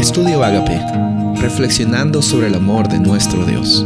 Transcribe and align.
Estudio 0.00 0.42
Agape, 0.42 0.80
reflexionando 1.42 2.22
sobre 2.22 2.46
el 2.46 2.54
amor 2.54 2.88
de 2.88 2.98
nuestro 2.98 3.44
Dios. 3.44 3.84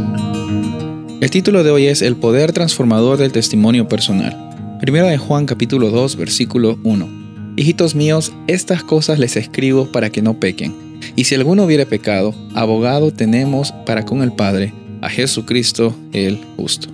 El 1.19 1.29
título 1.29 1.61
de 1.65 1.71
hoy 1.71 1.87
es 1.87 2.01
El 2.01 2.15
poder 2.15 2.53
transformador 2.53 3.17
del 3.17 3.33
testimonio 3.33 3.89
personal. 3.89 4.77
Primera 4.79 5.07
de 5.07 5.17
Juan 5.17 5.45
capítulo 5.45 5.89
2 5.89 6.15
versículo 6.15 6.79
1. 6.85 7.53
Hijitos 7.57 7.95
míos, 7.95 8.31
estas 8.47 8.81
cosas 8.81 9.19
les 9.19 9.35
escribo 9.35 9.91
para 9.91 10.09
que 10.09 10.21
no 10.21 10.39
pequen. 10.39 10.73
Y 11.17 11.25
si 11.25 11.35
alguno 11.35 11.65
hubiere 11.65 11.85
pecado, 11.85 12.33
abogado 12.53 13.11
tenemos 13.11 13.73
para 13.85 14.05
con 14.05 14.23
el 14.23 14.31
Padre, 14.31 14.73
a 15.01 15.09
Jesucristo 15.09 15.93
el 16.13 16.39
justo. 16.55 16.87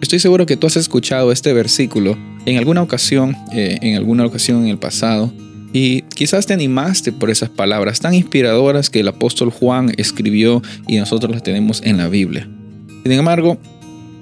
Estoy 0.00 0.20
seguro 0.20 0.46
que 0.46 0.56
tú 0.56 0.68
has 0.68 0.76
escuchado 0.76 1.32
este 1.32 1.52
versículo 1.52 2.16
en 2.46 2.56
alguna 2.56 2.82
ocasión, 2.82 3.36
eh, 3.52 3.80
en 3.82 3.96
alguna 3.96 4.24
ocasión 4.24 4.62
en 4.62 4.68
el 4.68 4.78
pasado, 4.78 5.32
y 5.72 6.02
quizás 6.02 6.46
te 6.46 6.54
animaste 6.54 7.12
por 7.12 7.30
esas 7.30 7.48
palabras 7.48 8.00
tan 8.00 8.14
inspiradoras 8.14 8.90
que 8.90 9.00
el 9.00 9.08
apóstol 9.08 9.50
Juan 9.50 9.92
escribió 9.96 10.62
y 10.88 10.96
nosotros 10.96 11.32
las 11.32 11.42
tenemos 11.42 11.80
en 11.84 11.96
la 11.96 12.08
Biblia. 12.08 12.48
Sin 13.02 13.12
embargo, 13.12 13.58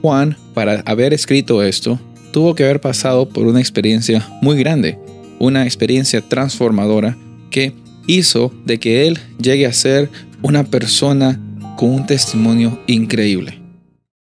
Juan, 0.03 0.37
para 0.55 0.80
haber 0.80 1.15
escrito 1.15 1.62
esto, 1.62 1.98
tuvo 2.33 2.55
que 2.55 2.65
haber 2.65 2.80
pasado 2.80 3.29
por 3.29 3.47
una 3.47 3.61
experiencia 3.61 4.27
muy 4.42 4.59
grande, 4.59 4.98
una 5.39 5.65
experiencia 5.65 6.20
transformadora 6.20 7.16
que 7.51 7.73
hizo 8.06 8.53
de 8.65 8.78
que 8.78 9.06
él 9.06 9.19
llegue 9.41 9.67
a 9.67 9.73
ser 9.73 10.11
una 10.42 10.65
persona 10.65 11.41
con 11.77 11.91
un 11.91 12.06
testimonio 12.06 12.78
increíble. 12.87 13.59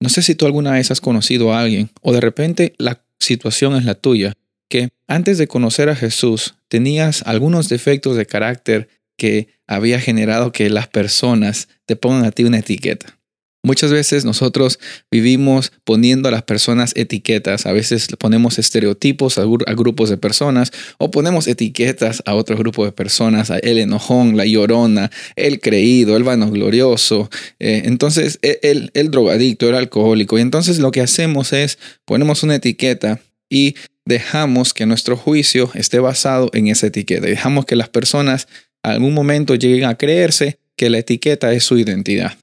No 0.00 0.08
sé 0.08 0.22
si 0.22 0.34
tú 0.34 0.46
alguna 0.46 0.72
vez 0.72 0.90
has 0.90 1.00
conocido 1.00 1.52
a 1.52 1.60
alguien 1.60 1.90
o 2.02 2.12
de 2.12 2.20
repente 2.20 2.74
la 2.78 3.02
situación 3.18 3.74
es 3.74 3.84
la 3.84 3.94
tuya, 3.94 4.32
que 4.68 4.90
antes 5.06 5.38
de 5.38 5.48
conocer 5.48 5.88
a 5.88 5.96
Jesús 5.96 6.56
tenías 6.68 7.22
algunos 7.22 7.68
defectos 7.68 8.16
de 8.16 8.26
carácter 8.26 8.88
que 9.16 9.48
había 9.66 10.00
generado 10.00 10.52
que 10.52 10.70
las 10.70 10.88
personas 10.88 11.68
te 11.86 11.96
pongan 11.96 12.24
a 12.24 12.30
ti 12.30 12.44
una 12.44 12.58
etiqueta. 12.58 13.18
Muchas 13.64 13.90
veces 13.90 14.24
nosotros 14.24 14.78
vivimos 15.10 15.72
poniendo 15.82 16.28
a 16.28 16.32
las 16.32 16.44
personas 16.44 16.92
etiquetas, 16.94 17.66
a 17.66 17.72
veces 17.72 18.06
ponemos 18.16 18.56
estereotipos 18.58 19.36
a, 19.36 19.44
grupos 19.74 20.08
de 20.08 20.16
personas 20.16 20.70
o 20.98 21.10
ponemos 21.10 21.48
etiquetas 21.48 22.22
a 22.24 22.34
otro 22.34 22.56
grupo 22.56 22.84
de 22.84 22.92
personas, 22.92 23.50
a 23.50 23.58
el 23.58 23.78
enojón, 23.78 24.36
la 24.36 24.46
llorona, 24.46 25.10
el 25.34 25.60
creído, 25.60 26.16
el 26.16 26.22
vanoglorioso, 26.22 27.30
eh, 27.58 27.82
entonces 27.84 28.38
e, 28.42 28.60
el, 28.62 28.92
el 28.94 29.10
drogadicto, 29.10 29.68
el 29.68 29.74
alcohólico. 29.74 30.38
Y 30.38 30.42
entonces 30.42 30.78
lo 30.78 30.92
que 30.92 31.00
hacemos 31.00 31.52
es 31.52 31.78
ponemos 32.04 32.44
una 32.44 32.54
etiqueta 32.54 33.20
y 33.50 33.74
dejamos 34.08 34.72
que 34.72 34.86
nuestro 34.86 35.18
juicio 35.18 35.70
esté 35.74 35.98
basado 35.98 36.48
en 36.54 36.68
esa 36.68 36.86
etiqueta. 36.86 37.26
Dejamos 37.26 37.66
que 37.66 37.76
las 37.76 37.90
personas 37.90 38.48
algún 38.82 39.12
momento 39.12 39.54
lleguen 39.54 39.84
a 39.84 39.98
creerse 39.98 40.58
que 40.76 40.88
la 40.88 40.98
etiqueta 40.98 41.52
es 41.52 41.64
su 41.64 41.76
identidad. 41.76 42.38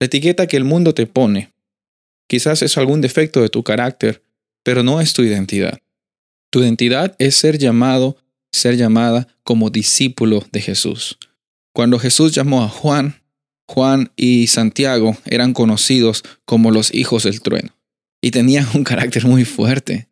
La 0.00 0.06
etiqueta 0.06 0.48
que 0.48 0.56
el 0.56 0.64
mundo 0.64 0.92
te 0.92 1.06
pone 1.06 1.52
quizás 2.28 2.62
es 2.62 2.76
algún 2.76 3.00
defecto 3.00 3.42
de 3.42 3.48
tu 3.48 3.62
carácter, 3.62 4.22
pero 4.64 4.82
no 4.82 5.00
es 5.00 5.12
tu 5.12 5.22
identidad. 5.22 5.78
Tu 6.50 6.62
identidad 6.62 7.14
es 7.20 7.36
ser 7.36 7.58
llamado, 7.58 8.16
ser 8.52 8.76
llamada 8.76 9.28
como 9.44 9.70
discípulo 9.70 10.44
de 10.50 10.62
Jesús. 10.62 11.18
Cuando 11.72 12.00
Jesús 12.00 12.32
llamó 12.32 12.64
a 12.64 12.68
Juan, 12.68 13.22
Juan 13.68 14.10
y 14.16 14.48
Santiago 14.48 15.16
eran 15.26 15.52
conocidos 15.52 16.24
como 16.44 16.72
los 16.72 16.92
hijos 16.92 17.22
del 17.22 17.40
trueno 17.40 17.70
y 18.20 18.32
tenían 18.32 18.66
un 18.74 18.82
carácter 18.82 19.26
muy 19.26 19.44
fuerte. 19.44 20.08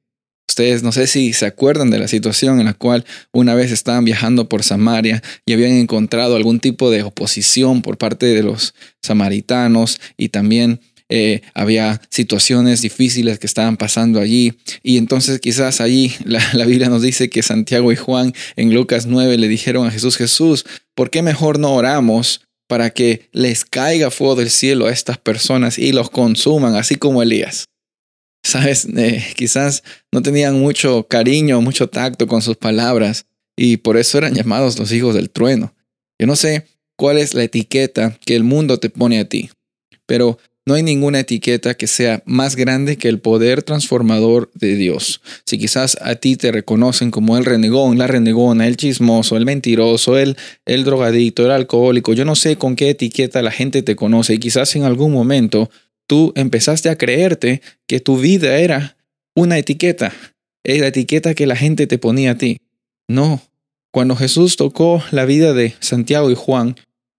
Ustedes 0.52 0.82
no 0.82 0.92
sé 0.92 1.06
si 1.06 1.32
se 1.32 1.46
acuerdan 1.46 1.88
de 1.88 1.98
la 1.98 2.08
situación 2.08 2.60
en 2.60 2.66
la 2.66 2.74
cual 2.74 3.06
una 3.32 3.54
vez 3.54 3.72
estaban 3.72 4.04
viajando 4.04 4.50
por 4.50 4.62
Samaria 4.62 5.22
y 5.46 5.54
habían 5.54 5.72
encontrado 5.72 6.36
algún 6.36 6.60
tipo 6.60 6.90
de 6.90 7.02
oposición 7.04 7.80
por 7.80 7.96
parte 7.96 8.26
de 8.26 8.42
los 8.42 8.74
samaritanos 9.00 9.98
y 10.18 10.28
también 10.28 10.80
eh, 11.08 11.40
había 11.54 12.02
situaciones 12.10 12.82
difíciles 12.82 13.38
que 13.38 13.46
estaban 13.46 13.78
pasando 13.78 14.20
allí. 14.20 14.52
Y 14.82 14.98
entonces 14.98 15.40
quizás 15.40 15.80
allí 15.80 16.12
la, 16.26 16.42
la, 16.52 16.66
Biblia 16.66 16.90
nos 16.90 17.00
dice 17.00 17.30
que 17.30 17.42
Santiago 17.42 17.90
y 17.90 17.96
Juan 17.96 18.34
en 18.56 18.74
Lucas 18.74 19.06
9 19.06 19.38
le 19.38 19.48
dijeron 19.48 19.86
a 19.86 19.90
Jesús, 19.90 20.18
Jesús, 20.18 20.66
¿por 20.94 21.08
qué 21.08 21.22
mejor 21.22 21.58
no 21.58 21.72
oramos 21.72 22.42
para 22.68 22.90
que 22.90 23.30
les 23.32 23.64
caiga 23.64 24.10
fuego 24.10 24.34
del 24.34 24.50
cielo 24.50 24.86
a 24.86 24.92
estas 24.92 25.16
personas 25.16 25.78
y 25.78 25.92
los 25.92 26.10
consuman, 26.10 26.76
así 26.76 26.96
como 26.96 27.22
Elías? 27.22 27.64
Sabes, 28.52 28.86
eh, 28.96 29.24
quizás 29.34 29.82
no 30.12 30.22
tenían 30.22 30.58
mucho 30.58 31.06
cariño, 31.08 31.60
mucho 31.60 31.88
tacto 31.88 32.26
con 32.26 32.42
sus 32.42 32.56
palabras 32.56 33.26
y 33.56 33.78
por 33.78 33.96
eso 33.96 34.18
eran 34.18 34.34
llamados 34.34 34.78
los 34.78 34.92
hijos 34.92 35.14
del 35.14 35.30
trueno. 35.30 35.74
Yo 36.18 36.26
no 36.26 36.36
sé 36.36 36.66
cuál 36.96 37.18
es 37.18 37.34
la 37.34 37.44
etiqueta 37.44 38.18
que 38.24 38.36
el 38.36 38.44
mundo 38.44 38.78
te 38.78 38.90
pone 38.90 39.18
a 39.18 39.28
ti, 39.28 39.50
pero 40.06 40.38
no 40.64 40.74
hay 40.74 40.82
ninguna 40.82 41.20
etiqueta 41.20 41.74
que 41.74 41.88
sea 41.88 42.22
más 42.24 42.54
grande 42.54 42.96
que 42.96 43.08
el 43.08 43.18
poder 43.18 43.62
transformador 43.64 44.50
de 44.54 44.76
Dios. 44.76 45.20
Si 45.44 45.58
quizás 45.58 45.96
a 46.00 46.14
ti 46.14 46.36
te 46.36 46.52
reconocen 46.52 47.10
como 47.10 47.36
el 47.36 47.44
renegón, 47.44 47.98
la 47.98 48.06
renegona, 48.06 48.68
el 48.68 48.76
chismoso, 48.76 49.36
el 49.36 49.44
mentiroso, 49.44 50.18
el, 50.18 50.36
el 50.64 50.84
drogadicto, 50.84 51.44
el 51.44 51.50
alcohólico, 51.50 52.12
yo 52.12 52.24
no 52.24 52.36
sé 52.36 52.56
con 52.56 52.76
qué 52.76 52.90
etiqueta 52.90 53.42
la 53.42 53.50
gente 53.50 53.82
te 53.82 53.96
conoce 53.96 54.34
y 54.34 54.38
quizás 54.38 54.76
en 54.76 54.84
algún 54.84 55.10
momento 55.10 55.68
tú 56.06 56.32
empezaste 56.36 56.88
a 56.88 56.96
creerte 56.96 57.62
que 57.86 58.00
tu 58.00 58.18
vida 58.18 58.58
era 58.58 58.96
una 59.34 59.58
etiqueta, 59.58 60.12
es 60.64 60.80
la 60.80 60.88
etiqueta 60.88 61.34
que 61.34 61.46
la 61.46 61.56
gente 61.56 61.86
te 61.86 61.98
ponía 61.98 62.32
a 62.32 62.38
ti. 62.38 62.58
No, 63.08 63.42
cuando 63.90 64.16
Jesús 64.16 64.56
tocó 64.56 65.02
la 65.10 65.24
vida 65.24 65.52
de 65.52 65.74
Santiago 65.80 66.30
y 66.30 66.34
Juan, 66.34 66.76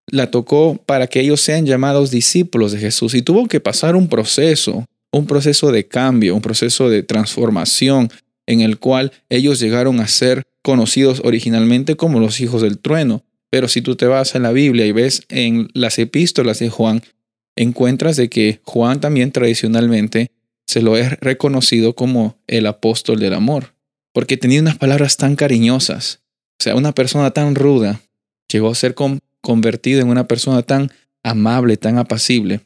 la 0.07 0.31
tocó 0.31 0.79
para 0.85 1.07
que 1.07 1.19
ellos 1.19 1.41
sean 1.41 1.65
llamados 1.65 2.11
discípulos 2.11 2.71
de 2.71 2.79
Jesús 2.79 3.13
y 3.13 3.21
tuvo 3.21 3.47
que 3.47 3.59
pasar 3.59 3.95
un 3.95 4.07
proceso, 4.07 4.85
un 5.11 5.25
proceso 5.25 5.71
de 5.71 5.87
cambio, 5.87 6.35
un 6.35 6.41
proceso 6.41 6.89
de 6.89 7.03
transformación 7.03 8.09
en 8.45 8.61
el 8.61 8.79
cual 8.79 9.11
ellos 9.29 9.59
llegaron 9.59 9.99
a 9.99 10.07
ser 10.07 10.43
conocidos 10.61 11.21
originalmente 11.23 11.95
como 11.95 12.19
los 12.19 12.41
hijos 12.41 12.61
del 12.61 12.79
trueno. 12.79 13.23
Pero 13.49 13.67
si 13.67 13.81
tú 13.81 13.95
te 13.95 14.07
vas 14.07 14.35
en 14.35 14.43
la 14.43 14.51
Biblia 14.51 14.85
y 14.85 14.91
ves 14.91 15.23
en 15.29 15.69
las 15.73 15.99
epístolas 15.99 16.59
de 16.59 16.69
Juan, 16.69 17.03
encuentras 17.55 18.15
de 18.17 18.29
que 18.29 18.61
Juan 18.63 18.99
también 18.99 19.31
tradicionalmente 19.31 20.31
se 20.65 20.81
lo 20.81 20.97
es 20.97 21.19
reconocido 21.19 21.93
como 21.93 22.37
el 22.47 22.65
apóstol 22.65 23.19
del 23.19 23.33
amor, 23.33 23.75
porque 24.13 24.37
tenía 24.37 24.61
unas 24.61 24.77
palabras 24.77 25.17
tan 25.17 25.35
cariñosas. 25.35 26.21
O 26.59 26.63
sea, 26.63 26.75
una 26.75 26.93
persona 26.93 27.31
tan 27.31 27.55
ruda 27.55 28.01
llegó 28.47 28.69
a 28.69 28.75
ser 28.75 28.95
convertida 29.41 30.01
en 30.01 30.07
una 30.07 30.27
persona 30.27 30.61
tan 30.61 30.91
amable, 31.23 31.77
tan 31.77 31.97
apacible. 31.97 32.61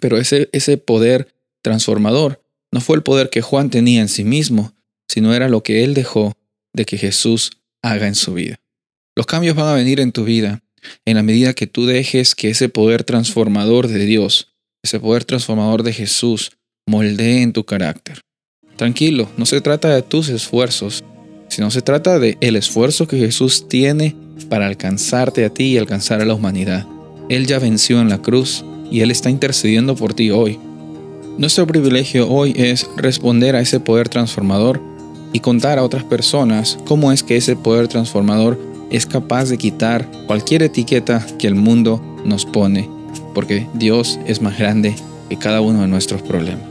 Pero 0.00 0.18
ese, 0.18 0.48
ese 0.52 0.78
poder 0.78 1.34
transformador 1.62 2.42
no 2.72 2.80
fue 2.80 2.96
el 2.96 3.02
poder 3.02 3.30
que 3.30 3.42
Juan 3.42 3.70
tenía 3.70 4.00
en 4.00 4.08
sí 4.08 4.24
mismo, 4.24 4.74
sino 5.08 5.34
era 5.34 5.48
lo 5.48 5.62
que 5.62 5.84
él 5.84 5.94
dejó 5.94 6.36
de 6.72 6.84
que 6.84 6.98
Jesús 6.98 7.52
haga 7.82 8.06
en 8.06 8.14
su 8.14 8.34
vida. 8.34 8.60
Los 9.14 9.26
cambios 9.26 9.56
van 9.56 9.68
a 9.68 9.74
venir 9.74 10.00
en 10.00 10.12
tu 10.12 10.24
vida 10.24 10.62
en 11.04 11.16
la 11.16 11.22
medida 11.22 11.54
que 11.54 11.66
tú 11.66 11.86
dejes 11.86 12.34
que 12.34 12.50
ese 12.50 12.68
poder 12.68 13.04
transformador 13.04 13.88
de 13.88 14.04
Dios, 14.04 14.52
ese 14.82 15.00
poder 15.00 15.24
transformador 15.24 15.82
de 15.82 15.92
Jesús, 15.92 16.52
moldee 16.86 17.42
en 17.42 17.52
tu 17.52 17.64
carácter. 17.64 18.20
Tranquilo, 18.76 19.28
no 19.36 19.46
se 19.46 19.60
trata 19.60 19.94
de 19.94 20.02
tus 20.02 20.28
esfuerzos, 20.28 21.02
sino 21.48 21.70
se 21.70 21.82
trata 21.82 22.18
de 22.18 22.36
el 22.40 22.56
esfuerzo 22.56 23.08
que 23.08 23.18
Jesús 23.18 23.68
tiene 23.68 24.14
para 24.48 24.66
alcanzarte 24.66 25.44
a 25.44 25.50
ti 25.50 25.64
y 25.64 25.78
alcanzar 25.78 26.20
a 26.20 26.24
la 26.24 26.34
humanidad. 26.34 26.86
Él 27.28 27.46
ya 27.46 27.58
venció 27.58 28.00
en 28.00 28.08
la 28.08 28.22
cruz 28.22 28.64
y 28.90 29.00
Él 29.00 29.10
está 29.10 29.30
intercediendo 29.30 29.96
por 29.96 30.14
ti 30.14 30.30
hoy. 30.30 30.58
Nuestro 31.38 31.66
privilegio 31.66 32.28
hoy 32.28 32.54
es 32.56 32.88
responder 32.96 33.56
a 33.56 33.60
ese 33.60 33.80
poder 33.80 34.08
transformador 34.08 34.80
y 35.32 35.40
contar 35.40 35.78
a 35.78 35.82
otras 35.82 36.04
personas 36.04 36.78
cómo 36.86 37.12
es 37.12 37.22
que 37.22 37.36
ese 37.36 37.56
poder 37.56 37.88
transformador 37.88 38.58
es 38.90 39.06
capaz 39.06 39.48
de 39.48 39.58
quitar 39.58 40.08
cualquier 40.26 40.62
etiqueta 40.62 41.24
que 41.38 41.46
el 41.46 41.54
mundo 41.54 42.00
nos 42.24 42.44
pone, 42.46 42.88
porque 43.34 43.66
Dios 43.74 44.18
es 44.26 44.40
más 44.40 44.58
grande 44.58 44.94
que 45.28 45.36
cada 45.36 45.60
uno 45.60 45.82
de 45.82 45.88
nuestros 45.88 46.22
problemas. 46.22 46.64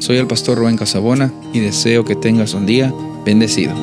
Soy 0.00 0.18
el 0.18 0.26
pastor 0.26 0.58
Rubén 0.58 0.76
Casabona 0.76 1.32
y 1.52 1.60
deseo 1.60 2.04
que 2.04 2.14
tengas 2.16 2.54
un 2.54 2.66
día 2.66 2.92
bendecido. 3.24 3.74